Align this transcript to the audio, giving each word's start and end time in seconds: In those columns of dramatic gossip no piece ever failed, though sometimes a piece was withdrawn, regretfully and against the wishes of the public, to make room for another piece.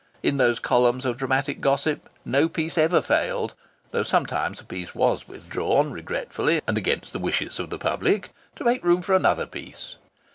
In 0.23 0.37
those 0.37 0.57
columns 0.57 1.05
of 1.05 1.15
dramatic 1.17 1.61
gossip 1.61 2.09
no 2.25 2.49
piece 2.49 2.75
ever 2.75 3.03
failed, 3.03 3.53
though 3.91 4.01
sometimes 4.01 4.59
a 4.59 4.63
piece 4.63 4.95
was 4.95 5.27
withdrawn, 5.27 5.91
regretfully 5.91 6.59
and 6.65 6.75
against 6.75 7.13
the 7.13 7.19
wishes 7.19 7.59
of 7.59 7.69
the 7.69 7.77
public, 7.77 8.31
to 8.55 8.63
make 8.63 8.83
room 8.83 9.03
for 9.03 9.13
another 9.13 9.45
piece. 9.45 9.97